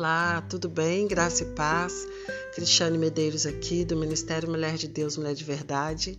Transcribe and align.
Olá, 0.00 0.40
tudo 0.48 0.66
bem? 0.66 1.06
Graça 1.06 1.42
e 1.42 1.46
paz. 1.48 2.08
Cristiane 2.54 2.96
Medeiros 2.96 3.44
aqui 3.44 3.84
do 3.84 3.94
Ministério 3.98 4.48
Mulher 4.48 4.78
de 4.78 4.88
Deus, 4.88 5.18
Mulher 5.18 5.34
de 5.34 5.44
Verdade. 5.44 6.18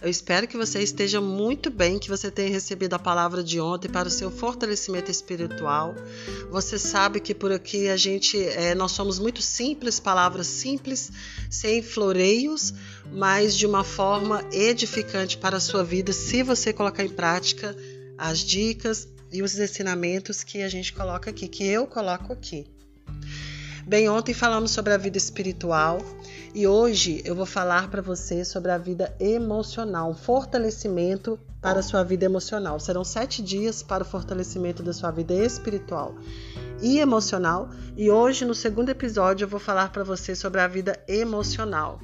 Eu 0.00 0.08
espero 0.08 0.46
que 0.46 0.56
você 0.56 0.80
esteja 0.80 1.20
muito 1.20 1.68
bem, 1.68 1.98
que 1.98 2.08
você 2.08 2.30
tenha 2.30 2.48
recebido 2.48 2.94
a 2.94 2.98
palavra 2.98 3.42
de 3.42 3.60
ontem 3.60 3.88
para 3.88 4.06
o 4.06 4.10
seu 4.10 4.30
fortalecimento 4.30 5.10
espiritual. 5.10 5.96
Você 6.48 6.78
sabe 6.78 7.18
que 7.18 7.34
por 7.34 7.50
aqui 7.50 7.88
a 7.88 7.96
gente, 7.96 8.40
é, 8.40 8.72
nós 8.76 8.92
somos 8.92 9.18
muito 9.18 9.42
simples, 9.42 9.98
palavras 9.98 10.46
simples, 10.46 11.10
sem 11.50 11.82
floreios, 11.82 12.72
mas 13.12 13.56
de 13.56 13.66
uma 13.66 13.82
forma 13.82 14.44
edificante 14.52 15.36
para 15.36 15.56
a 15.56 15.60
sua 15.60 15.82
vida, 15.82 16.12
se 16.12 16.44
você 16.44 16.72
colocar 16.72 17.02
em 17.02 17.10
prática 17.10 17.76
as 18.16 18.38
dicas 18.38 19.08
e 19.32 19.42
os 19.42 19.58
ensinamentos 19.58 20.44
que 20.44 20.62
a 20.62 20.68
gente 20.68 20.92
coloca 20.92 21.30
aqui, 21.30 21.48
que 21.48 21.66
eu 21.66 21.84
coloco 21.84 22.32
aqui. 22.32 22.77
Bem, 23.88 24.06
ontem 24.06 24.34
falamos 24.34 24.72
sobre 24.72 24.92
a 24.92 24.98
vida 24.98 25.16
espiritual 25.16 26.02
e 26.54 26.66
hoje 26.66 27.22
eu 27.24 27.34
vou 27.34 27.46
falar 27.46 27.88
para 27.88 28.02
você 28.02 28.44
sobre 28.44 28.70
a 28.70 28.76
vida 28.76 29.16
emocional, 29.18 30.10
um 30.10 30.14
fortalecimento 30.14 31.40
para 31.58 31.80
a 31.80 31.82
sua 31.82 32.02
vida 32.02 32.26
emocional. 32.26 32.78
Serão 32.78 33.02
sete 33.02 33.40
dias 33.40 33.82
para 33.82 34.02
o 34.02 34.06
fortalecimento 34.06 34.82
da 34.82 34.92
sua 34.92 35.10
vida 35.10 35.32
espiritual 35.32 36.14
e 36.82 36.98
emocional. 36.98 37.70
E 37.96 38.10
hoje, 38.10 38.44
no 38.44 38.54
segundo 38.54 38.90
episódio, 38.90 39.46
eu 39.46 39.48
vou 39.48 39.58
falar 39.58 39.90
para 39.90 40.04
você 40.04 40.36
sobre 40.36 40.60
a 40.60 40.68
vida 40.68 41.02
emocional. 41.08 41.98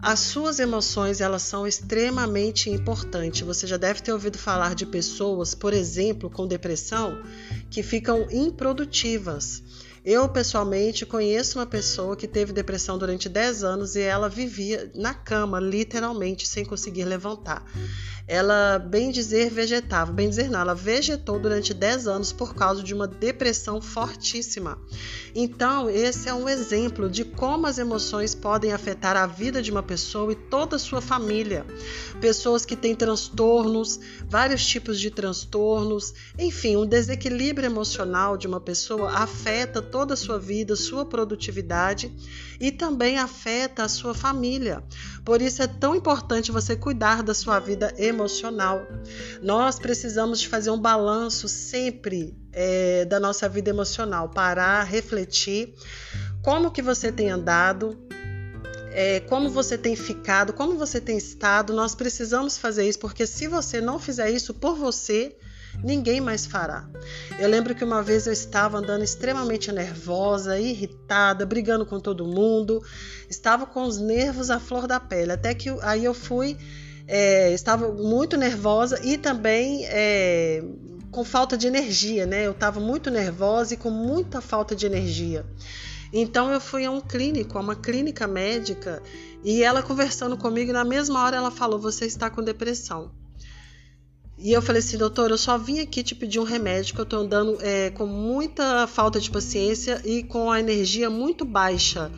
As 0.00 0.20
suas 0.20 0.60
emoções, 0.60 1.20
elas 1.20 1.42
são 1.42 1.66
extremamente 1.66 2.70
importantes. 2.70 3.40
Você 3.40 3.66
já 3.66 3.76
deve 3.76 4.02
ter 4.02 4.12
ouvido 4.12 4.38
falar 4.38 4.76
de 4.76 4.86
pessoas, 4.86 5.52
por 5.52 5.72
exemplo, 5.72 6.30
com 6.30 6.46
depressão, 6.46 7.20
que 7.68 7.82
ficam 7.82 8.28
improdutivas. 8.30 9.64
Eu, 10.04 10.28
pessoalmente, 10.28 11.06
conheço 11.06 11.58
uma 11.60 11.66
pessoa 11.66 12.16
que 12.16 12.26
teve 12.26 12.52
depressão 12.52 12.98
durante 12.98 13.28
10 13.28 13.62
anos 13.62 13.94
e 13.94 14.00
ela 14.00 14.28
vivia 14.28 14.90
na 14.94 15.14
cama, 15.14 15.60
literalmente, 15.60 16.46
sem 16.46 16.64
conseguir 16.64 17.04
levantar. 17.04 17.64
Ela, 18.26 18.78
bem 18.78 19.10
dizer, 19.10 19.50
vegetava. 19.50 20.12
Bem 20.12 20.28
dizer, 20.28 20.50
não, 20.50 20.60
ela 20.60 20.74
vegetou 20.74 21.38
durante 21.38 21.74
10 21.74 22.06
anos 22.06 22.32
por 22.32 22.54
causa 22.54 22.82
de 22.82 22.94
uma 22.94 23.06
depressão 23.06 23.80
fortíssima. 23.80 24.78
Então, 25.34 25.88
esse 25.88 26.28
é 26.28 26.34
um 26.34 26.48
exemplo 26.48 27.08
de 27.08 27.24
como 27.24 27.66
as 27.66 27.78
emoções 27.78 28.34
podem 28.34 28.72
afetar 28.72 29.16
a 29.16 29.26
vida 29.26 29.62
de 29.62 29.70
uma 29.70 29.82
pessoa 29.82 30.32
e 30.32 30.36
toda 30.36 30.76
a 30.76 30.78
sua 30.78 31.00
família. 31.00 31.66
Pessoas 32.20 32.64
que 32.64 32.76
têm 32.76 32.94
transtornos, 32.94 33.98
vários 34.28 34.64
tipos 34.64 35.00
de 35.00 35.10
transtornos, 35.10 36.14
enfim, 36.38 36.76
um 36.76 36.86
desequilíbrio 36.86 37.66
emocional 37.66 38.36
de 38.36 38.46
uma 38.46 38.60
pessoa 38.60 39.10
afeta 39.10 39.80
toda 39.82 40.14
a 40.14 40.16
sua 40.16 40.38
vida, 40.38 40.76
sua 40.76 41.04
produtividade 41.04 42.12
e 42.60 42.70
também 42.70 43.18
afeta 43.18 43.82
a 43.82 43.88
sua 43.88 44.14
família. 44.14 44.84
Por 45.24 45.40
isso 45.40 45.62
é 45.62 45.66
tão 45.66 45.96
importante 45.96 46.52
você 46.52 46.76
cuidar 46.76 47.22
da 47.22 47.34
sua 47.34 47.58
vida 47.58 47.92
emocional. 47.96 48.11
Nós 49.42 49.78
precisamos 49.78 50.40
de 50.40 50.48
fazer 50.48 50.70
um 50.70 50.80
balanço 50.80 51.48
sempre 51.48 52.36
é, 52.52 53.04
da 53.04 53.18
nossa 53.18 53.48
vida 53.48 53.70
emocional, 53.70 54.28
parar, 54.28 54.84
refletir 54.84 55.74
como 56.42 56.70
que 56.70 56.82
você 56.82 57.10
tem 57.12 57.30
andado, 57.30 57.98
é, 58.90 59.20
como 59.20 59.48
você 59.48 59.78
tem 59.78 59.96
ficado, 59.96 60.52
como 60.52 60.76
você 60.76 61.00
tem 61.00 61.16
estado. 61.16 61.72
Nós 61.72 61.94
precisamos 61.94 62.58
fazer 62.58 62.88
isso, 62.88 62.98
porque 62.98 63.26
se 63.26 63.46
você 63.46 63.80
não 63.80 63.98
fizer 63.98 64.30
isso 64.30 64.52
por 64.52 64.76
você, 64.76 65.36
ninguém 65.82 66.20
mais 66.20 66.44
fará. 66.44 66.88
Eu 67.38 67.48
lembro 67.48 67.74
que 67.74 67.84
uma 67.84 68.02
vez 68.02 68.26
eu 68.26 68.32
estava 68.32 68.78
andando 68.78 69.02
extremamente 69.02 69.70
nervosa, 69.72 70.58
irritada, 70.58 71.46
brigando 71.46 71.86
com 71.86 71.98
todo 71.98 72.26
mundo, 72.26 72.82
estava 73.28 73.64
com 73.66 73.84
os 73.84 73.98
nervos 73.98 74.50
à 74.50 74.58
flor 74.58 74.86
da 74.86 75.00
pele, 75.00 75.32
até 75.32 75.54
que 75.54 75.70
aí 75.82 76.04
eu 76.04 76.14
fui, 76.14 76.58
é, 77.14 77.52
estava 77.52 77.92
muito 77.92 78.38
nervosa 78.38 78.98
e 79.04 79.18
também 79.18 79.84
é, 79.84 80.64
com 81.10 81.22
falta 81.22 81.58
de 81.58 81.66
energia, 81.66 82.24
né? 82.24 82.46
Eu 82.46 82.52
estava 82.52 82.80
muito 82.80 83.10
nervosa 83.10 83.74
e 83.74 83.76
com 83.76 83.90
muita 83.90 84.40
falta 84.40 84.74
de 84.74 84.86
energia. 84.86 85.44
Então 86.10 86.50
eu 86.50 86.58
fui 86.58 86.86
a 86.86 86.90
um 86.90 87.02
clínico, 87.02 87.58
a 87.58 87.60
uma 87.60 87.76
clínica 87.76 88.26
médica, 88.26 89.02
e 89.44 89.62
ela 89.62 89.82
conversando 89.82 90.38
comigo, 90.38 90.72
na 90.72 90.84
mesma 90.84 91.22
hora 91.22 91.36
ela 91.36 91.50
falou: 91.50 91.78
Você 91.80 92.06
está 92.06 92.30
com 92.30 92.42
depressão. 92.42 93.12
E 94.38 94.50
eu 94.50 94.62
falei 94.62 94.80
assim, 94.80 94.96
doutor, 94.96 95.30
eu 95.30 95.38
só 95.38 95.58
vim 95.58 95.80
aqui 95.80 96.02
te 96.02 96.14
pedir 96.14 96.40
um 96.40 96.44
remédio 96.44 96.94
que 96.94 97.00
eu 97.00 97.06
tô 97.06 97.18
andando 97.18 97.58
é, 97.60 97.90
com 97.90 98.06
muita 98.06 98.86
falta 98.86 99.20
de 99.20 99.30
paciência 99.30 100.00
e 100.04 100.22
com 100.22 100.50
a 100.50 100.58
energia 100.58 101.10
muito 101.10 101.44
baixa. 101.44 102.10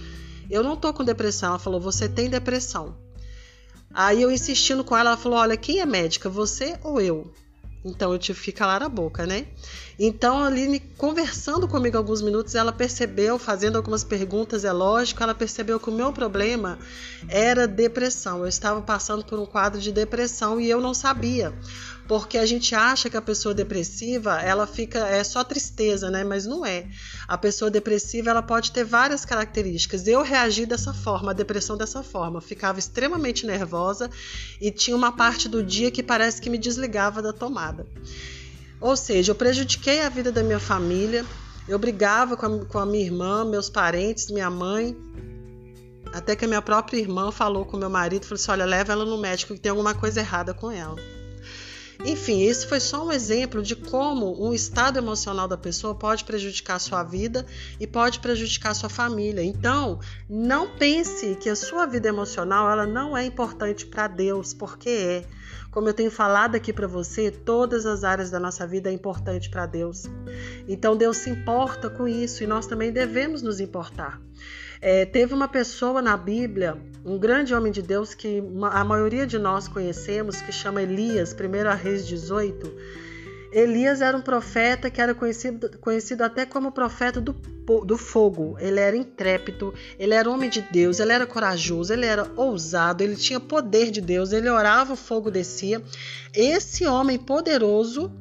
Eu 0.49 0.63
não 0.63 0.77
tô 0.77 0.95
com 0.95 1.05
depressão. 1.05 1.51
Ela 1.51 1.59
falou, 1.59 1.81
você 1.81 2.09
tem 2.09 2.31
depressão. 2.31 3.04
Aí 3.95 4.23
eu 4.23 4.31
insistindo 4.31 4.83
com 4.83 4.97
ela, 4.97 5.11
ela 5.11 5.17
falou, 5.17 5.39
olha, 5.39 5.57
quem 5.57 5.81
é 5.81 5.87
médica, 5.87 6.29
você 6.29 6.77
ou 6.83 7.01
eu? 7.01 7.33
Então 7.85 8.13
eu 8.13 8.19
tive 8.19 8.41
que 8.41 8.51
calar 8.51 8.83
a 8.83 8.89
boca, 8.89 9.27
né? 9.27 9.47
Então, 9.99 10.43
ali 10.43 10.81
conversando 10.97 11.69
comigo 11.69 11.97
alguns 11.97 12.23
minutos, 12.23 12.55
ela 12.55 12.73
percebeu, 12.73 13.39
fazendo 13.39 13.77
algumas 13.77 14.03
perguntas, 14.03 14.65
é 14.65 14.73
lógico, 14.73 15.23
ela 15.23 15.35
percebeu 15.35 15.79
que 15.79 15.91
o 15.91 15.93
meu 15.93 16.13
problema 16.13 16.79
era 17.29 17.69
depressão. 17.69 18.39
Eu 18.39 18.49
estava 18.49 18.81
passando 18.81 19.23
por 19.23 19.39
um 19.39 19.47
quadro 19.47 19.81
de 19.81 19.93
depressão 19.93 20.59
e 20.59 20.69
eu 20.69 20.81
não 20.81 20.95
sabia 20.95 21.53
porque 22.07 22.37
a 22.37 22.45
gente 22.45 22.75
acha 22.75 23.09
que 23.09 23.17
a 23.17 23.23
pessoa 23.23 23.55
depressiva 23.55 24.39
ela 24.41 24.67
fica 24.67 24.99
é 25.09 25.25
só 25.25 25.43
tristeza, 25.43 26.11
né? 26.11 26.23
Mas 26.23 26.45
não 26.45 26.65
é. 26.65 26.87
A 27.27 27.39
pessoa 27.39 27.71
depressiva 27.71 28.31
ela 28.31 28.43
pode 28.43 28.73
ter 28.73 28.85
várias 28.85 29.25
características. 29.25 30.07
Eu 30.07 30.23
reagi 30.23 30.67
dessa 30.67 30.93
forma, 30.93 31.31
a 31.31 31.35
depressão 31.35 31.77
dessa 31.77 32.03
forma, 32.03 32.41
ficava 32.41 32.79
extremamente 32.79 33.47
nervosa 33.47 34.11
e 34.61 34.71
tinha 34.71 34.97
uma 34.97 35.13
parte 35.13 35.49
do 35.49 35.63
dia 35.63 35.91
que 35.91 36.03
parece 36.03 36.43
que 36.43 36.51
me 36.51 36.59
desligava 36.59 37.23
da 37.23 37.33
tomada. 37.33 37.87
Ou 38.81 38.97
seja, 38.97 39.33
eu 39.33 39.37
prejudiquei 39.37 40.03
a 40.03 40.11
vida 40.11 40.31
da 40.31 40.43
minha 40.43 40.61
família, 40.61 41.25
eu 41.67 41.79
brigava 41.79 42.37
com 42.37 42.45
a, 42.45 42.65
com 42.67 42.79
a 42.79 42.85
minha 42.85 43.03
irmã, 43.05 43.47
meus 43.47 43.71
parentes, 43.71 44.31
minha 44.31 44.51
mãe, 44.51 44.95
até 46.13 46.37
que 46.37 46.45
a 46.45 46.49
minha 46.49 46.61
própria 46.61 46.99
irmã 46.99 47.33
falou 47.33 47.65
com 47.65 47.79
meu 47.79 47.89
marido, 47.89 48.27
falou 48.27 48.37
assim: 48.37 48.51
"Olha, 48.51 48.67
leva 48.67 48.93
ela 48.93 49.07
no 49.07 49.17
médico 49.17 49.55
que 49.55 49.61
tem 49.61 49.71
alguma 49.71 49.95
coisa 49.95 50.21
errada 50.21 50.53
com 50.53 50.71
ela". 50.71 51.14
Enfim, 52.05 52.43
esse 52.43 52.67
foi 52.67 52.81
só 52.81 53.07
um 53.07 53.11
exemplo 53.11 53.63
de 53.63 53.75
como 53.75 54.47
um 54.47 54.53
estado 54.53 54.99
emocional 54.99 55.49
da 55.49 55.57
pessoa 55.57 55.95
pode 55.95 56.23
prejudicar 56.23 56.79
sua 56.79 57.03
vida 57.03 57.47
e 57.81 57.87
pode 57.87 58.21
prejudicar 58.21 58.75
sua 58.75 58.91
família. 58.91 59.43
Então, 59.43 59.99
não 60.29 60.77
pense 60.77 61.35
que 61.37 61.49
a 61.49 61.57
sua 61.57 61.87
vida 61.87 62.07
emocional 62.07 62.71
ela 62.71 62.87
não 62.87 63.17
é 63.17 63.25
importante 63.25 63.87
para 63.87 64.07
Deus, 64.07 64.53
porque 64.53 64.91
é. 64.91 65.25
Como 65.71 65.89
eu 65.89 65.95
tenho 65.95 66.11
falado 66.11 66.55
aqui 66.55 66.73
para 66.73 66.87
você, 66.87 67.33
todas 67.33 67.85
as 67.85 68.05
áreas 68.05 68.31
da 68.31 68.39
nossa 68.39 68.65
vida 68.65 68.91
é 68.91 68.93
importante 68.93 69.51
para 69.51 69.67
Deus. 69.67 70.05
Então 70.69 70.97
Deus 70.97 71.17
se 71.17 71.31
importa 71.31 71.91
com 71.91 72.07
isso 72.07 72.45
e 72.45 72.47
nós 72.47 72.67
também 72.67 72.93
devemos 72.93 73.43
nos 73.43 73.59
importar. 73.59 74.21
É, 74.87 75.07
teve 75.07 75.33
uma 75.33 75.49
pessoa 75.49 76.03
na 76.03 76.15
Bíblia, 76.15 76.77
um 77.07 77.19
grande 77.19 77.55
homem 77.55 77.73
de 77.73 77.81
Deus 77.81 78.13
que 78.13 78.43
a 78.71 78.85
maioria 78.85 79.27
de 79.27 79.39
nós 79.39 79.67
conhecemos, 79.67 80.43
que 80.43 80.53
chama 80.53 80.83
Elias, 80.83 81.33
1 81.35 81.83
Reis 81.83 82.07
18. 82.07 82.71
Elias 83.51 84.03
era 84.03 84.15
um 84.15 84.21
profeta 84.21 84.91
que 84.91 85.01
era 85.01 85.15
conhecido, 85.15 85.71
conhecido 85.79 86.21
até 86.21 86.45
como 86.45 86.71
profeta 86.71 87.19
do, 87.19 87.33
do 87.33 87.97
fogo. 87.97 88.59
Ele 88.61 88.79
era 88.79 88.95
intrépido, 88.95 89.73
ele 89.99 90.13
era 90.13 90.29
homem 90.29 90.51
de 90.51 90.61
Deus, 90.61 91.01
ele 91.01 91.13
era 91.13 91.27
corajoso, 91.27 91.91
ele 91.91 92.05
era 92.05 92.31
ousado, 92.37 93.03
ele 93.03 93.17
tinha 93.17 93.41
poder 93.41 93.91
de 93.91 94.03
Deus, 94.03 94.33
ele 94.33 94.51
orava, 94.51 94.93
o 94.93 94.97
fogo 94.97 95.31
descia. 95.31 95.83
Esse 96.35 96.87
homem 96.87 97.19
poderoso 97.19 98.13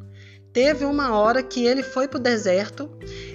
teve 0.53 0.85
uma 0.85 1.17
hora 1.17 1.41
que 1.41 1.65
ele 1.65 1.81
foi 1.81 2.07
para 2.07 2.19
o 2.19 2.21
deserto 2.21 2.89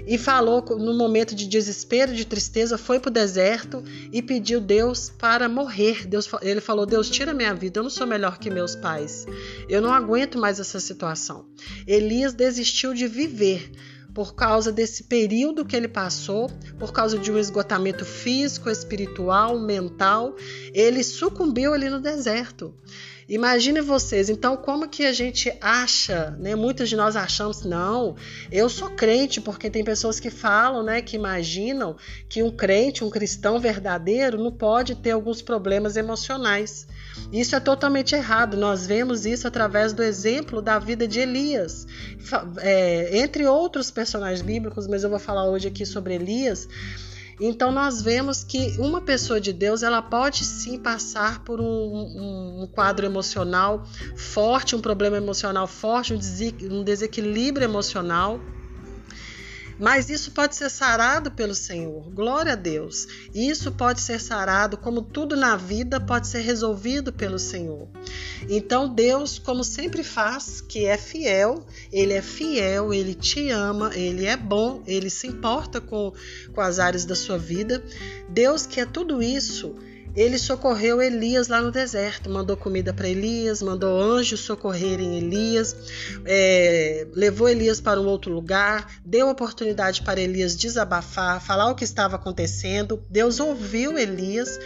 e 0.07 0.17
falou 0.17 0.65
no 0.79 0.97
momento 0.97 1.35
de 1.35 1.47
desespero, 1.47 2.15
de 2.15 2.25
tristeza, 2.25 2.79
foi 2.79 3.01
para 3.01 3.11
o 3.11 3.13
deserto 3.13 3.83
e 4.13 4.23
pediu 4.23 4.61
Deus 4.61 5.11
para 5.11 5.49
morrer. 5.49 6.07
Deus, 6.07 6.31
ele 6.41 6.61
falou: 6.61 6.87
Deus, 6.87 7.11
tira 7.11 7.35
minha 7.35 7.53
vida, 7.53 7.81
eu 7.81 7.83
não 7.83 7.91
sou 7.91 8.07
melhor 8.07 8.39
que 8.39 8.49
meus 8.49 8.77
pais, 8.77 9.27
eu 9.69 9.83
não 9.83 9.93
aguento 9.93 10.39
mais 10.39 10.61
essa 10.61 10.79
situação. 10.79 11.45
Elias 11.87 12.33
desistiu 12.33 12.95
de 12.95 13.09
viver 13.09 13.71
por 14.15 14.35
causa 14.35 14.73
desse 14.73 15.05
período 15.05 15.65
que 15.65 15.77
ele 15.77 15.87
passou, 15.87 16.51
por 16.79 16.93
causa 16.93 17.19
de 17.19 17.31
um 17.31 17.39
esgotamento 17.39 18.05
físico, 18.05 18.69
espiritual, 18.69 19.61
mental, 19.61 20.35
ele 20.75 21.05
sucumbiu 21.05 21.73
ali 21.73 21.89
no 21.89 22.01
deserto. 22.01 22.75
Imagine 23.29 23.83
vocês, 23.83 24.31
então 24.31 24.57
como 24.57 24.89
que 24.89 25.05
a 25.05 25.13
gente 25.13 25.53
acha, 25.61 26.31
né? 26.41 26.55
Muitos 26.55 26.89
de 26.89 26.97
nós 26.97 27.15
achamos, 27.15 27.63
não, 27.63 28.17
eu 28.51 28.71
sou 28.71 28.89
crente, 28.89 29.39
porque 29.39 29.69
tem 29.69 29.85
pessoas 29.85 30.19
que 30.19 30.31
falam, 30.31 30.83
né, 30.83 31.03
que 31.03 31.15
imaginam 31.15 31.95
que 32.27 32.43
um 32.43 32.51
crente, 32.51 33.05
um 33.05 33.11
cristão 33.11 33.61
verdadeiro 33.61 34.43
não 34.43 34.51
pode 34.51 34.95
ter 34.95 35.11
alguns 35.11 35.43
problemas 35.43 35.95
emocionais. 35.95 36.87
Isso 37.31 37.55
é 37.55 37.61
totalmente 37.61 38.15
errado. 38.15 38.57
Nós 38.57 38.87
vemos 38.87 39.27
isso 39.27 39.47
através 39.47 39.93
do 39.93 40.03
exemplo 40.03 40.63
da 40.63 40.79
vida 40.79 41.07
de 41.07 41.21
Elias. 41.21 41.87
É, 42.59 43.19
entre 43.19 43.47
outros 43.47 43.91
personagens 43.91 44.41
bíblicos, 44.41 44.87
mas 44.87 45.05
eu 45.05 45.11
vou 45.11 45.19
falar 45.19 45.45
hoje 45.45 45.69
aqui 45.69 45.85
sobre 45.85 46.15
Elias. 46.15 46.67
Então 47.41 47.71
nós 47.71 48.03
vemos 48.03 48.43
que 48.43 48.75
uma 48.79 49.01
pessoa 49.01 49.41
de 49.41 49.53
Deus 49.53 49.83
ela 49.83 50.03
pode 50.03 50.45
sim 50.45 50.79
passar 50.79 51.45
por 51.45 51.61
um, 51.61 51.65
um, 51.65 52.63
um 52.63 52.67
quadro 52.67 53.07
emocional 53.07 53.85
forte, 54.17 54.75
um 54.75 54.81
problema 54.81 55.17
emocional 55.17 55.67
forte, 55.67 56.15
um 56.15 56.83
desequilíbrio 56.83 57.65
emocional 57.65 58.41
mas 59.79 60.11
isso 60.11 60.33
pode 60.33 60.57
ser 60.57 60.71
sarado 60.71 61.31
pelo 61.31 61.55
Senhor. 61.55 62.11
Glória 62.11 62.53
a 62.53 62.57
Deus. 62.57 63.07
Isso 63.35 63.71
pode 63.73 64.01
ser 64.01 64.21
sarado, 64.21 64.77
como 64.77 65.03
tudo 65.03 65.37
na 65.37 65.57
vida 65.57 66.01
pode 66.01 66.27
ser 66.27 66.41
resolvido 66.41 67.13
pelo 67.13 67.39
Senhor. 67.39 67.89
Então 68.49 68.93
Deus, 68.93 69.39
como 69.39 69.63
sempre 69.63 70.03
faz, 70.03 70.61
que 70.61 70.87
é 70.87 70.97
fiel, 70.97 71.65
ele 71.93 72.13
é 72.13 72.23
fiel, 72.23 72.93
ele 72.93 73.15
te 73.15 73.51
ama, 73.51 73.95
ele 73.95 74.27
é 74.27 74.37
bom, 74.37 74.83
ele 74.87 75.11
se 75.11 75.27
importa 75.27 75.81
com, 75.81 76.13
com 76.53 76.61
as 76.61 76.79
áreas 76.79 77.05
da 77.05 77.15
sua 77.15 77.39
vida. 77.39 77.83
Deus 78.29 78.67
que 78.67 78.81
é 78.81 78.87
tudo 78.87 79.23
isso, 79.23 79.77
ele 80.15 80.39
socorreu 80.39 81.01
Elias 81.01 81.49
lá 81.49 81.61
no 81.61 81.71
deserto, 81.71 82.29
mandou 82.29 82.57
comida 82.57 82.93
para 82.93 83.09
Elias, 83.09 83.63
mandou 83.63 84.01
anjos 84.01 84.41
socorrerem 84.41 85.17
Elias, 85.19 85.77
é, 86.25 87.07
levou 87.15 87.49
Elias 87.49 87.81
para 87.81 88.01
um 88.01 88.07
outro 88.07 88.33
lugar, 88.33 89.01
deu 89.05 89.29
oportunidade 89.29 90.03
para 90.03 90.21
Elias 90.21 90.57
desabafar, 90.57 91.41
falar 91.41 91.71
o 91.71 91.75
que 91.75 91.85
estava 91.85 92.17
acontecendo. 92.17 93.03
Deus 93.09 93.39
ouviu 93.39 93.99
Elias 93.99 94.59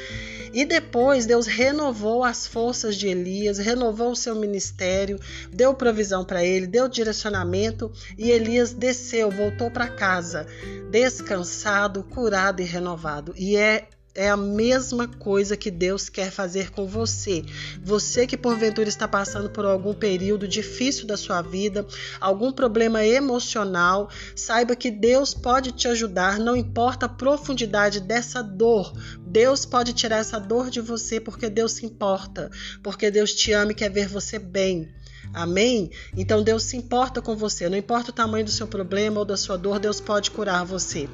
e 0.53 0.65
depois 0.67 1.25
Deus 1.25 1.47
renovou 1.47 2.23
as 2.23 2.47
forças 2.47 2.95
de 2.97 3.09
Elias, 3.09 3.59
renovou 3.59 4.13
o 4.13 4.17
seu 4.17 4.35
ministério, 4.35 5.19
deu 5.51 5.73
provisão 5.73 6.25
para 6.25 6.45
ele, 6.45 6.67
deu 6.67 6.89
direcionamento 6.89 7.91
e 8.19 8.31
Elias 8.31 8.73
desceu, 8.73 9.31
voltou 9.31 9.71
para 9.71 9.89
casa, 9.89 10.47
descansado, 10.91 12.05
curado 12.05 12.61
e 12.61 12.65
renovado. 12.65 13.33
E 13.37 13.57
é 13.57 13.89
é 14.15 14.29
a 14.29 14.37
mesma 14.37 15.09
coisa 15.09 15.57
que 15.57 15.71
Deus 15.71 16.09
quer 16.09 16.31
fazer 16.31 16.71
com 16.71 16.87
você. 16.87 17.43
Você 17.83 18.27
que 18.27 18.37
porventura 18.37 18.89
está 18.89 19.09
passando 19.09 19.49
por 19.49 19.65
algum 19.65 19.95
período 19.95 20.47
difícil 20.47 21.07
da 21.07 21.17
sua 21.17 21.41
vida, 21.41 21.87
algum 22.21 22.53
problema 22.53 23.05
emocional, 23.05 24.11
saiba 24.37 24.77
que 24.77 24.91
Deus 24.91 25.33
pode 25.33 25.73
te 25.73 25.89
ajudar, 25.89 26.39
não 26.39 26.57
importa 26.57 27.07
a 27.07 27.09
profundidade 27.09 28.01
dessa 28.01 28.43
dor. 28.43 28.93
Deus 29.27 29.65
pode 29.65 29.95
tirar 29.95 30.19
essa 30.19 30.39
dor 30.39 30.69
de 30.69 30.81
você 30.81 31.19
porque 31.19 31.49
Deus 31.49 31.73
se 31.73 31.87
importa, 31.87 32.51
porque 32.83 33.11
Deus 33.11 33.33
te 33.33 33.53
ama 33.53 33.73
e 33.73 33.75
quer 33.75 33.91
ver 33.91 34.09
você 34.09 34.39
bem. 34.39 34.93
Amém? 35.33 35.91
Então 36.17 36.43
Deus 36.43 36.65
se 36.65 36.77
importa 36.77 37.23
com 37.23 37.35
você. 37.35 37.69
Não 37.69 37.77
importa 37.77 38.11
o 38.11 38.15
tamanho 38.15 38.45
do 38.45 38.51
seu 38.51 38.67
problema 38.67 39.19
ou 39.21 39.25
da 39.25 39.37
sua 39.37 39.57
dor, 39.57 39.79
Deus 39.79 40.01
pode 40.01 40.31
curar 40.31 40.65
você. 40.65 41.09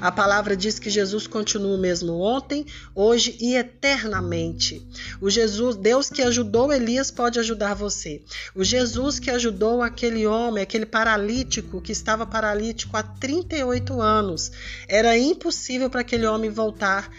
A 0.00 0.12
palavra 0.12 0.56
diz 0.56 0.78
que 0.78 0.88
Jesus 0.88 1.26
continua 1.26 1.76
o 1.76 1.80
mesmo 1.80 2.20
ontem, 2.20 2.66
hoje 2.94 3.36
e 3.40 3.56
eternamente. 3.56 4.86
O 5.20 5.28
Jesus, 5.28 5.76
Deus 5.76 6.08
que 6.08 6.22
ajudou 6.22 6.72
Elias 6.72 7.10
pode 7.10 7.38
ajudar 7.38 7.74
você. 7.74 8.22
O 8.54 8.62
Jesus 8.62 9.18
que 9.18 9.30
ajudou 9.30 9.82
aquele 9.82 10.26
homem, 10.26 10.62
aquele 10.62 10.86
paralítico 10.86 11.80
que 11.80 11.92
estava 11.92 12.24
paralítico 12.24 12.96
há 12.96 13.02
38 13.02 14.00
anos. 14.00 14.52
Era 14.86 15.18
impossível 15.18 15.90
para 15.90 16.02
aquele 16.02 16.26
homem 16.26 16.50
voltar 16.50 17.10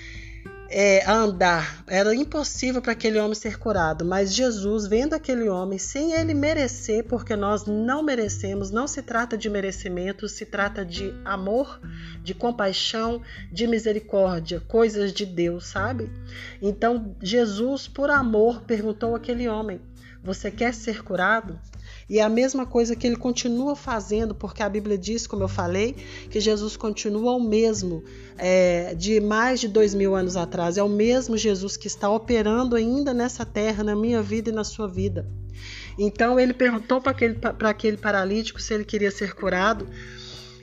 é, 0.70 1.10
andar. 1.10 1.84
Era 1.88 2.14
impossível 2.16 2.82
para 2.82 2.92
aquele 2.92 3.20
homem 3.20 3.36
ser 3.36 3.58
curado, 3.58 4.04
mas 4.04 4.34
Jesus, 4.34 4.88
vendo 4.88 5.14
aquele 5.14 5.48
homem 5.50 5.78
sem 5.78 6.14
ele 6.14 6.34
merecer, 6.34 7.04
porque 7.04 7.36
nós 7.36 7.66
não 7.66 8.04
merecemos, 8.04 8.72
não 8.72 8.88
se 8.88 9.02
trata 9.02 9.38
de 9.38 9.50
merecimento, 9.50 10.28
se 10.28 10.46
trata 10.46 10.86
de 10.86 11.14
amor, 11.24 11.80
de 12.24 12.34
compaixão, 12.34 13.22
de 13.52 13.68
misericórdia, 13.68 14.60
coisas 14.68 15.14
de 15.14 15.26
Deus, 15.26 15.68
sabe? 15.68 16.10
Então, 16.62 17.16
Jesus, 17.22 17.88
por 17.88 18.10
amor, 18.10 18.62
perguntou 18.62 19.16
àquele 19.16 19.48
homem: 19.48 19.80
Você 20.24 20.50
quer 20.50 20.74
ser 20.74 21.04
curado? 21.04 21.60
E 22.08 22.20
é 22.20 22.22
a 22.22 22.30
mesma 22.30 22.66
coisa 22.66 22.96
que 22.96 23.08
ele 23.08 23.16
continua 23.16 23.76
fazendo, 23.76 24.36
porque 24.36 24.62
a 24.62 24.70
Bíblia 24.70 24.98
diz, 24.98 25.26
como 25.26 25.44
eu 25.44 25.48
falei, 25.48 25.96
que 26.30 26.40
Jesus 26.40 26.78
continua 26.78 27.34
o 27.34 27.44
mesmo 27.44 28.04
é, 28.38 28.94
de 28.94 29.20
mais 29.20 29.60
de 29.60 29.68
dois 29.68 29.96
mil 29.96 30.16
anos 30.16 30.38
atrás. 30.38 30.78
É 30.78 30.84
o 30.84 30.90
mesmo 30.90 31.36
Jesus 31.36 31.76
que 31.76 31.88
está 31.88 32.10
operando 32.10 32.76
ainda 32.76 33.14
nessa 33.14 33.44
terra, 33.44 33.84
na 33.84 33.96
minha 33.96 34.22
vida 34.22 34.52
e 34.52 34.54
na 34.54 34.64
sua 34.64 34.88
vida. 34.88 35.28
Então 35.98 36.40
ele 36.40 36.54
perguntou 36.54 37.02
para 37.02 37.12
aquele, 37.12 37.40
aquele 37.62 37.98
paralítico 37.98 38.62
se 38.62 38.74
ele 38.74 38.86
queria 38.86 39.10
ser 39.10 39.34
curado. 39.34 39.88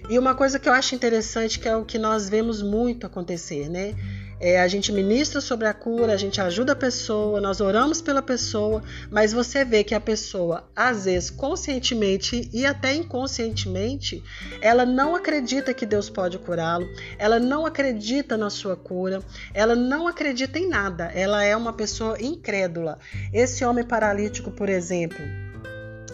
E 0.09 0.19
uma 0.19 0.35
coisa 0.35 0.59
que 0.59 0.69
eu 0.69 0.73
acho 0.73 0.95
interessante 0.95 1.59
que 1.59 1.69
é 1.69 1.77
o 1.77 1.85
que 1.85 1.99
nós 1.99 2.29
vemos 2.29 2.63
muito 2.63 3.07
acontecer, 3.07 3.69
né? 3.69 3.95
É, 4.45 4.61
a 4.61 4.67
gente 4.67 4.91
ministra 4.91 5.41
sobre 5.41 5.69
a 5.69 5.73
cura, 5.73 6.13
a 6.13 6.17
gente 6.17 6.41
ajuda 6.41 6.73
a 6.73 6.77
pessoa, 6.77 7.41
nós 7.41 7.61
oramos 7.61 8.03
pela 8.03 8.21
pessoa, 8.21 8.83
mas 9.09 9.33
você 9.33 9.65
vê 9.65 9.85
que 9.85 9.95
a 9.95 10.01
pessoa, 10.01 10.65
às 10.75 11.05
vezes, 11.05 11.31
conscientemente 11.31 12.51
e 12.53 12.67
até 12.67 12.93
inconscientemente, 12.93 14.21
ela 14.61 14.85
não 14.85 15.15
acredita 15.15 15.73
que 15.73 15.87
Deus 15.87 16.11
pode 16.11 16.41
curá-lo, 16.41 16.85
ela 17.21 17.39
não 17.39 17.65
acredita 17.65 18.37
na 18.37 18.51
sua 18.51 18.75
cura, 18.75 19.23
ela 19.55 19.77
não 19.77 20.09
acredita 20.09 20.59
em 20.59 20.69
nada, 20.69 21.05
ela 21.15 21.45
é 21.45 21.57
uma 21.57 21.73
pessoa 21.73 22.21
incrédula. 22.21 22.99
Esse 23.33 23.65
homem 23.65 23.85
paralítico, 23.85 24.51
por 24.51 24.69
exemplo, 24.69 25.25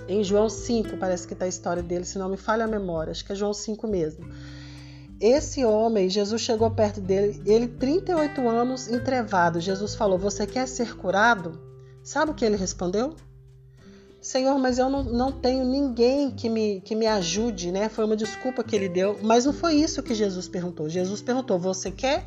em 0.06 0.22
João 0.22 0.50
5, 0.50 0.98
parece 0.98 1.26
que 1.26 1.32
está 1.32 1.46
a 1.46 1.48
história 1.48 1.82
dele, 1.82 2.04
se 2.04 2.18
não 2.18 2.28
me 2.28 2.36
falha 2.36 2.66
a 2.66 2.68
memória, 2.68 3.10
acho 3.10 3.24
que 3.24 3.32
é 3.32 3.34
João 3.34 3.54
5 3.54 3.88
mesmo. 3.88 4.28
Esse 5.20 5.64
homem, 5.64 6.08
Jesus 6.08 6.40
chegou 6.42 6.70
perto 6.70 7.00
dele, 7.00 7.42
ele 7.44 7.66
38 7.66 8.48
anos 8.48 8.88
entrevado. 8.88 9.60
Jesus 9.60 9.94
falou: 9.94 10.16
Você 10.16 10.46
quer 10.46 10.68
ser 10.68 10.96
curado? 10.96 11.60
Sabe 12.04 12.30
o 12.30 12.34
que 12.34 12.44
ele 12.44 12.56
respondeu? 12.56 13.14
Senhor, 14.20 14.58
mas 14.58 14.78
eu 14.78 14.88
não, 14.88 15.02
não 15.02 15.32
tenho 15.32 15.64
ninguém 15.64 16.30
que 16.30 16.48
me, 16.48 16.80
que 16.80 16.94
me 16.94 17.06
ajude, 17.06 17.72
né? 17.72 17.88
Foi 17.88 18.04
uma 18.04 18.16
desculpa 18.16 18.62
que 18.62 18.74
ele 18.74 18.88
deu, 18.88 19.18
mas 19.22 19.44
não 19.44 19.52
foi 19.52 19.74
isso 19.74 20.02
que 20.02 20.14
Jesus 20.14 20.46
perguntou. 20.46 20.88
Jesus 20.88 21.20
perguntou: 21.20 21.58
Você 21.58 21.90
quer? 21.90 22.24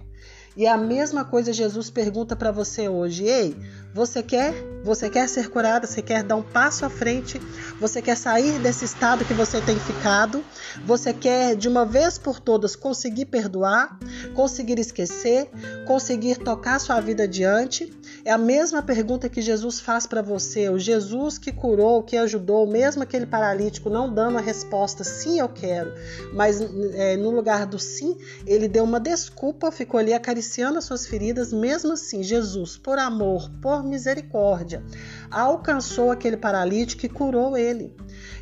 E 0.55 0.67
a 0.67 0.77
mesma 0.77 1.23
coisa 1.23 1.53
Jesus 1.53 1.89
pergunta 1.89 2.35
para 2.35 2.51
você 2.51 2.89
hoje: 2.89 3.23
Ei, 3.23 3.55
você 3.93 4.23
quer? 4.23 4.53
Você 4.83 5.09
quer 5.09 5.27
ser 5.29 5.49
curada? 5.49 5.85
Você 5.85 6.01
quer 6.01 6.23
dar 6.23 6.35
um 6.35 6.41
passo 6.41 6.85
à 6.85 6.89
frente? 6.89 7.39
Você 7.79 8.01
quer 8.01 8.15
sair 8.15 8.57
desse 8.59 8.85
estado 8.85 9.25
que 9.25 9.33
você 9.33 9.61
tem 9.61 9.77
ficado? 9.77 10.43
Você 10.85 11.13
quer 11.13 11.55
de 11.55 11.67
uma 11.67 11.85
vez 11.85 12.17
por 12.17 12.39
todas 12.39 12.75
conseguir 12.75 13.25
perdoar, 13.25 13.99
conseguir 14.33 14.79
esquecer, 14.79 15.49
conseguir 15.85 16.37
tocar 16.37 16.79
sua 16.79 16.99
vida 16.99 17.23
adiante? 17.23 17.93
É 18.23 18.31
a 18.31 18.37
mesma 18.37 18.81
pergunta 18.81 19.29
que 19.29 19.41
Jesus 19.41 19.79
faz 19.79 20.07
para 20.07 20.21
você. 20.21 20.69
O 20.69 20.79
Jesus 20.79 21.37
que 21.37 21.51
curou, 21.51 22.01
que 22.01 22.17
ajudou, 22.17 22.65
mesmo 22.65 23.03
aquele 23.03 23.25
paralítico 23.25 23.89
não 23.89 24.11
dando 24.11 24.37
a 24.37 24.41
resposta 24.41 25.03
sim, 25.03 25.39
eu 25.39 25.49
quero, 25.49 25.93
mas 26.33 26.61
é, 26.93 27.17
no 27.17 27.31
lugar 27.31 27.65
do 27.65 27.79
sim, 27.79 28.17
ele 28.45 28.67
deu 28.67 28.83
uma 28.83 28.99
desculpa, 28.99 29.71
ficou 29.71 29.99
ali 29.99 30.13
acariciando 30.13 30.77
as 30.77 30.85
suas 30.85 31.05
feridas. 31.05 31.51
Mesmo 31.51 31.93
assim, 31.93 32.23
Jesus, 32.23 32.77
por 32.77 32.99
amor, 32.99 33.49
por 33.61 33.80
misericórdia, 33.83 34.83
alcançou 35.29 36.11
aquele 36.11 36.37
paralítico 36.37 37.05
e 37.05 37.09
curou 37.09 37.57
ele. 37.57 37.95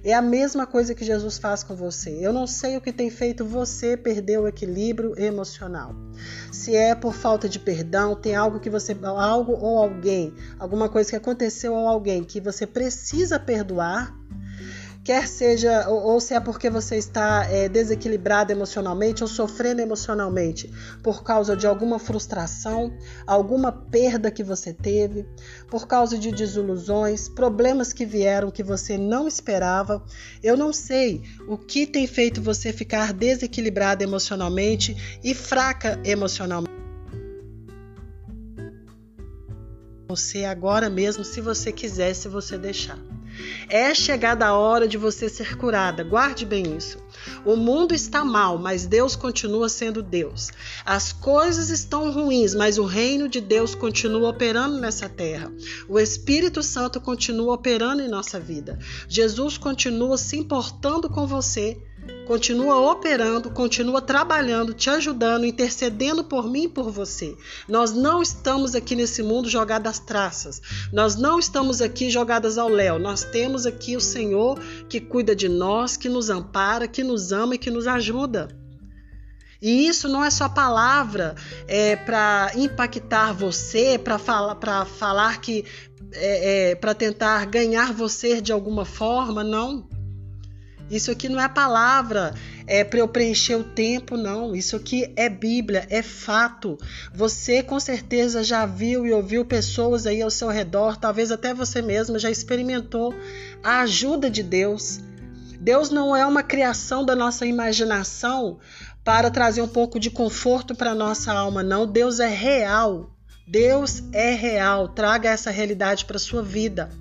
É 0.04 0.14
a 0.14 0.22
mesma 0.22 0.66
coisa 0.66 0.96
que 0.96 1.04
Jesus 1.04 1.38
faz 1.38 1.64
com 1.64 1.76
você. 1.76 2.18
Eu 2.22 2.32
não 2.32 2.48
sei 2.48 2.78
o 2.78 2.82
que 2.82 2.92
tem 2.92 3.10
feito 3.10 3.46
você 3.46 3.98
perder 3.98 4.40
o 4.40 4.48
equilíbrio 4.48 5.14
emocional. 5.20 5.94
Se 6.52 6.76
é 6.76 6.96
por 6.96 7.14
falta 7.14 7.50
de 7.50 7.60
perdão, 7.60 8.16
tem 8.16 8.36
algo 8.36 8.60
que 8.60 8.70
você 8.70 8.98
algo 9.04 9.54
ou 9.54 9.78
alguém, 9.78 10.34
alguma 10.58 10.90
coisa 10.90 11.10
que 11.10 11.16
aconteceu 11.16 11.74
ou 11.74 11.88
alguém 11.88 12.24
que 12.24 12.40
você 12.40 12.66
precisa 12.66 13.40
perdoar 13.40 14.18
quer 15.10 15.28
seja, 15.28 15.90
ou, 15.90 16.04
ou 16.04 16.22
se 16.22 16.36
é 16.36 16.40
porque 16.40 16.70
você 16.70 16.96
está 16.96 17.44
é, 17.50 17.68
desequilibrado 17.68 18.52
emocionalmente 18.52 19.24
ou 19.24 19.28
sofrendo 19.28 19.82
emocionalmente 19.82 20.72
por 21.02 21.24
causa 21.24 21.58
de 21.58 21.66
alguma 21.66 21.98
frustração, 21.98 22.96
alguma 23.26 23.72
perda 23.72 24.30
que 24.30 24.44
você 24.44 24.72
teve, 24.72 25.26
por 25.68 25.88
causa 25.88 26.16
de 26.16 26.32
desilusões, 26.32 27.28
problemas 27.28 27.92
que 27.92 28.06
vieram 28.06 28.52
que 28.52 28.62
você 28.62 29.00
não 29.00 29.28
esperava. 29.28 30.06
Eu 30.44 30.56
não 30.56 30.72
sei 30.72 31.24
o 31.48 31.58
que 31.58 31.88
tem 31.88 32.06
feito 32.06 32.40
você 32.40 32.72
ficar 32.72 33.12
desequilibrado 33.12 34.04
emocionalmente 34.04 35.20
e 35.24 35.34
fraca 35.34 36.00
emocionalmente. 36.06 36.70
você 40.08 40.46
agora 40.46 40.88
mesmo, 40.88 41.24
se 41.24 41.42
você 41.42 41.72
quiser, 41.72 42.14
se 42.14 42.28
você 42.28 42.60
deixar. 42.60 42.98
É 43.70 43.94
chegada 43.94 44.48
a 44.48 44.58
hora 44.58 44.88
de 44.88 44.98
você 44.98 45.30
ser 45.30 45.58
curada. 45.58 46.04
Guarde 46.04 46.46
bem 46.46 46.76
isso. 46.76 46.98
O 47.46 47.56
mundo 47.56 47.94
está 47.94 48.24
mal, 48.24 48.58
mas 48.58 48.86
Deus 48.86 49.16
continua 49.16 49.70
sendo 49.70 50.02
Deus. 50.02 50.50
As 50.86 51.12
coisas 51.12 51.70
estão 51.70 52.12
ruins, 52.12 52.54
mas 52.54 52.78
o 52.78 52.86
reino 52.86 53.28
de 53.28 53.42
Deus 53.42 53.76
continua 53.76 54.30
operando 54.30 54.80
nessa 54.80 55.08
terra. 55.08 55.52
O 55.88 56.00
Espírito 56.00 56.64
Santo 56.64 57.00
continua 57.00 57.54
operando 57.54 58.02
em 58.02 58.10
nossa 58.10 58.40
vida. 58.40 58.80
Jesus 59.08 59.58
continua 59.58 60.18
se 60.18 60.38
importando 60.38 61.10
com 61.10 61.28
você 61.28 61.78
continua 62.26 62.92
operando, 62.92 63.50
continua 63.50 64.02
trabalhando, 64.02 64.74
te 64.74 64.90
ajudando, 64.90 65.46
intercedendo 65.46 66.24
por 66.24 66.50
mim 66.50 66.64
e 66.64 66.70
por 66.70 66.92
você. 66.92 67.36
Nós 67.68 67.92
não 67.92 68.22
estamos 68.22 68.76
aqui 68.76 68.96
nesse 68.96 69.24
mundo 69.24 69.50
jogadas 69.50 70.00
traças. 70.00 70.62
Nós 70.94 71.16
não 71.16 71.40
estamos 71.40 71.82
aqui 71.82 72.10
jogadas 72.10 72.58
ao 72.58 72.70
léu. 72.70 73.00
Nós 73.00 73.24
temos 73.24 73.66
aqui 73.66 73.96
o 73.96 74.02
Senhor 74.02 74.60
que 74.88 75.00
cuida 75.00 75.36
de 75.36 75.50
nós, 75.50 75.98
que 75.98 76.10
nos 76.10 76.30
ampara, 76.30 76.88
que 76.88 77.04
nos 77.04 77.32
ama 77.32 77.56
e 77.56 77.58
que 77.58 77.72
nos 77.72 77.88
ajuda. 77.88 78.50
E 79.62 79.88
isso 79.88 80.08
não 80.08 80.24
é 80.24 80.30
só 80.30 80.48
palavra 80.48 81.36
é, 81.68 81.96
para 81.96 82.52
impactar 82.56 83.34
você, 83.34 83.98
para 83.98 84.18
falar, 84.18 84.86
falar 84.86 85.42
que 85.42 85.66
é, 86.14 86.72
é, 86.72 86.76
para 86.76 86.94
tentar 86.94 87.46
ganhar 87.46 87.92
você 87.94 88.42
de 88.42 88.52
alguma 88.52 88.86
forma, 88.86 89.44
não. 89.44 89.88
Isso 90.90 91.12
aqui 91.12 91.30
não 91.30 91.40
é 91.40 91.48
palavra 91.48 92.34
é 92.70 92.84
para 92.84 93.00
eu 93.00 93.08
preencher 93.08 93.56
o 93.56 93.64
tempo, 93.64 94.16
não. 94.16 94.56
Isso 94.56 94.76
aqui 94.76 95.12
é 95.16 95.28
Bíblia, 95.28 95.88
é 95.90 96.04
fato. 96.04 96.78
Você 97.12 97.64
com 97.64 97.80
certeza 97.80 98.44
já 98.44 98.64
viu 98.64 99.08
e 99.08 99.12
ouviu 99.12 99.44
pessoas 99.44 100.06
aí 100.06 100.22
ao 100.22 100.30
seu 100.30 100.50
redor, 100.50 100.96
talvez 100.96 101.32
até 101.32 101.52
você 101.52 101.82
mesmo 101.82 102.20
já 102.20 102.30
experimentou 102.30 103.12
a 103.64 103.82
ajuda 103.82 104.30
de 104.30 104.44
Deus. 104.44 105.00
Deus 105.60 105.90
não 105.90 106.16
é 106.16 106.24
uma 106.26 106.44
criação 106.44 107.04
da 107.04 107.16
nossa 107.16 107.44
imaginação 107.44 108.60
para 109.04 109.32
trazer 109.32 109.64
um 109.64 109.68
pouco 109.68 110.00
de 110.00 110.12
conforto 110.12 110.76
para 110.76 110.94
nossa 110.94 111.34
alma, 111.34 111.64
não. 111.64 111.88
Deus 111.88 112.20
é 112.20 112.30
real. 112.30 113.10
Deus 113.48 114.04
é 114.14 114.36
real. 114.36 114.90
Traga 114.90 115.30
essa 115.30 115.50
realidade 115.50 116.06
para 116.06 116.20
sua 116.20 116.44
vida. 116.44 116.92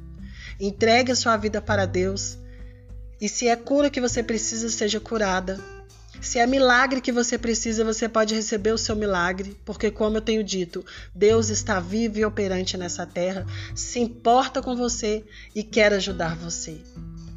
Entregue 0.58 1.12
a 1.12 1.16
sua 1.16 1.36
vida 1.36 1.60
para 1.60 1.84
Deus. 1.84 2.38
E 3.20 3.28
se 3.28 3.48
é 3.48 3.56
cura 3.56 3.90
que 3.90 4.00
você 4.00 4.22
precisa, 4.22 4.68
seja 4.68 5.00
curada. 5.00 5.58
Se 6.20 6.38
é 6.38 6.46
milagre 6.46 7.00
que 7.00 7.12
você 7.12 7.38
precisa, 7.38 7.84
você 7.84 8.08
pode 8.08 8.34
receber 8.34 8.72
o 8.72 8.78
seu 8.78 8.96
milagre, 8.96 9.56
porque, 9.64 9.90
como 9.90 10.16
eu 10.16 10.20
tenho 10.20 10.42
dito, 10.42 10.84
Deus 11.14 11.48
está 11.48 11.78
vivo 11.78 12.18
e 12.18 12.24
operante 12.24 12.76
nessa 12.76 13.06
terra, 13.06 13.46
se 13.74 14.00
importa 14.00 14.60
com 14.60 14.74
você 14.76 15.24
e 15.54 15.62
quer 15.62 15.92
ajudar 15.92 16.36
você. 16.36 16.80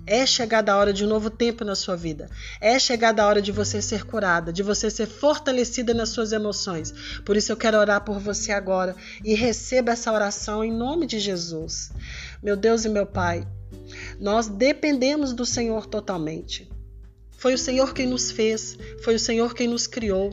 É 0.05 0.25
chegada 0.25 0.73
a 0.73 0.77
hora 0.77 0.91
de 0.91 1.05
um 1.05 1.07
novo 1.07 1.29
tempo 1.29 1.63
na 1.63 1.75
sua 1.75 1.95
vida. 1.95 2.27
É 2.59 2.77
chegada 2.79 3.21
a 3.21 3.27
hora 3.27 3.41
de 3.41 3.51
você 3.51 3.81
ser 3.81 4.03
curada, 4.03 4.51
de 4.51 4.63
você 4.63 4.89
ser 4.89 5.05
fortalecida 5.05 5.93
nas 5.93 6.09
suas 6.09 6.31
emoções. 6.31 6.91
Por 7.23 7.37
isso 7.37 7.51
eu 7.51 7.57
quero 7.57 7.77
orar 7.77 8.01
por 8.01 8.19
você 8.19 8.51
agora 8.51 8.95
e 9.23 9.35
receba 9.35 9.91
essa 9.91 10.11
oração 10.11 10.63
em 10.63 10.71
nome 10.71 11.05
de 11.05 11.19
Jesus. 11.19 11.91
Meu 12.41 12.57
Deus 12.57 12.83
e 12.83 12.89
meu 12.89 13.05
Pai, 13.05 13.47
nós 14.19 14.47
dependemos 14.47 15.33
do 15.33 15.45
Senhor 15.45 15.85
totalmente. 15.85 16.69
Foi 17.41 17.55
o 17.55 17.57
Senhor 17.57 17.91
quem 17.91 18.05
nos 18.05 18.29
fez, 18.29 18.77
foi 19.01 19.15
o 19.15 19.19
Senhor 19.19 19.55
quem 19.55 19.67
nos 19.67 19.87
criou. 19.87 20.31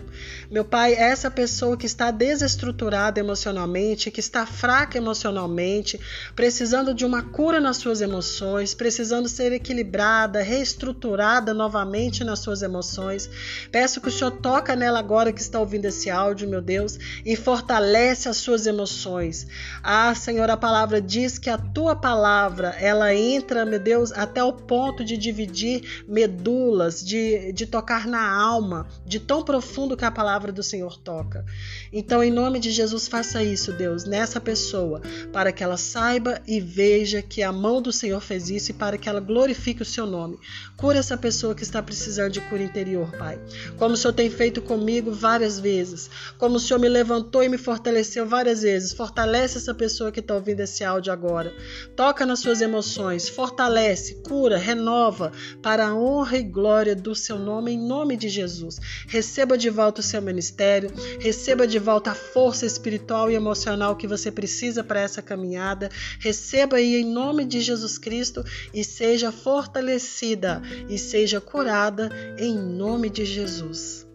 Meu 0.51 0.63
Pai, 0.63 0.93
essa 0.93 1.31
pessoa 1.31 1.75
que 1.75 1.87
está 1.87 2.11
desestruturada 2.11 3.19
emocionalmente, 3.19 4.11
que 4.11 4.21
está 4.21 4.45
fraca 4.45 4.99
emocionalmente, 4.99 5.99
precisando 6.37 6.93
de 6.93 7.07
uma 7.07 7.23
cura 7.23 7.61
nas 7.61 7.79
suas 7.79 8.03
emoções, 8.03 8.75
precisando 8.75 9.27
ser 9.27 9.53
equilibrada, 9.53 10.43
reestruturada 10.43 11.55
novamente 11.55 12.23
nas 12.23 12.41
suas 12.41 12.61
emoções. 12.61 13.31
Peço 13.73 14.03
que 14.03 14.09
o 14.09 14.13
Senhor 14.13 14.33
toca 14.33 14.77
nela 14.77 14.99
agora 14.99 15.33
que 15.33 15.41
está 15.41 15.59
ouvindo 15.59 15.87
esse 15.87 16.11
áudio, 16.11 16.47
meu 16.47 16.61
Deus, 16.61 16.99
e 17.25 17.35
fortalece 17.37 18.29
as 18.29 18.37
suas 18.37 18.67
emoções. 18.67 19.47
Ah, 19.83 20.15
Senhor, 20.15 20.51
a 20.51 20.59
palavra 20.59 21.01
diz 21.01 21.39
que 21.39 21.49
a 21.49 21.57
tua 21.57 21.97
palavra, 21.97 22.77
ela 22.79 23.15
entra, 23.15 23.65
meu 23.65 23.81
Deus, 23.81 24.13
até 24.13 24.45
o 24.45 24.53
ponto 24.53 25.03
de 25.03 25.17
dividir 25.17 26.05
medulas 26.07 26.98
de, 27.05 27.53
de 27.53 27.67
tocar 27.67 28.07
na 28.07 28.31
alma, 28.31 28.87
de 29.05 29.19
tão 29.21 29.43
profundo 29.43 29.97
que 29.97 30.05
a 30.05 30.11
palavra 30.11 30.53
do 30.53 30.63
Senhor 30.63 30.99
toca. 30.99 31.45
Então, 31.93 32.23
em 32.23 32.31
nome 32.31 32.59
de 32.59 32.71
Jesus, 32.71 33.09
faça 33.09 33.43
isso, 33.43 33.73
Deus, 33.73 34.05
nessa 34.05 34.41
pessoa, 34.41 35.01
para 35.33 35.53
que 35.53 35.63
ela 35.63 35.77
saiba 35.77 36.41
e 36.47 36.61
veja 36.61 37.23
que 37.23 37.43
a 37.43 37.53
mão 37.53 37.81
do 37.81 37.93
Senhor 37.93 38.21
fez 38.21 38.51
isso 38.51 38.71
e 38.71 38.75
para 38.75 38.99
que 38.99 39.09
ela 39.09 39.21
glorifique 39.21 39.83
o 39.83 39.87
seu 39.87 40.07
nome. 40.07 40.39
Cura 40.77 40.99
essa 40.99 41.17
pessoa 41.17 41.55
que 41.55 41.63
está 41.63 41.83
precisando 41.83 42.33
de 42.33 42.41
cura 42.43 42.63
interior, 42.63 43.11
Pai. 43.17 43.39
Como 43.77 43.95
o 43.95 43.97
Senhor 43.97 44.13
tem 44.13 44.31
feito 44.31 44.63
comigo 44.63 45.13
várias 45.13 45.59
vezes, 45.59 46.11
como 46.39 46.57
o 46.57 46.61
Senhor 46.61 46.79
me 46.79 46.89
levantou 46.89 47.43
e 47.43 47.49
me 47.49 47.59
fortaleceu 47.59 48.27
várias 48.27 48.63
vezes. 48.63 48.93
Fortalece 48.93 49.59
essa 49.59 49.75
pessoa 49.75 50.13
que 50.13 50.21
está 50.21 50.35
ouvindo 50.35 50.61
esse 50.61 50.85
áudio 50.85 51.13
agora. 51.13 51.53
Toca 51.97 52.25
nas 52.27 52.41
suas 52.41 52.61
emoções, 52.61 53.29
fortalece, 53.29 54.23
cura, 54.23 54.59
renova 54.59 55.33
para 55.63 55.89
a 55.89 55.95
honra 55.95 56.39
e 56.39 56.43
glória 56.43 56.88
glória 56.89 56.95
do 56.95 57.15
seu 57.15 57.39
nome, 57.39 57.73
em 57.73 57.79
nome 57.79 58.17
de 58.17 58.29
Jesus. 58.29 58.81
Receba 59.07 59.59
de 59.59 59.69
volta 59.69 60.01
o 60.01 60.05
seu 60.05 60.23
ministério, 60.23 60.91
receba 61.21 61.67
de 61.67 61.79
volta 61.79 62.13
a 62.13 62.15
força 62.15 62.65
espiritual 62.65 63.31
e 63.31 63.35
emocional 63.35 63.97
que 63.97 64.07
você 64.07 64.31
precisa 64.31 64.83
para 64.83 65.01
essa 65.01 65.21
caminhada. 65.21 65.91
Receba 66.19 66.77
aí 66.77 66.97
em 66.97 67.05
nome 67.05 67.45
de 67.45 67.61
Jesus 67.61 67.99
Cristo 67.99 68.45
e 68.73 68.85
seja 68.85 69.33
fortalecida 69.33 70.63
e 70.89 70.99
seja 70.99 71.41
curada 71.41 72.11
em 72.39 72.57
nome 72.57 73.11
de 73.11 73.25
Jesus. 73.25 74.07